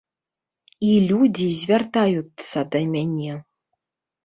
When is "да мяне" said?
2.75-3.39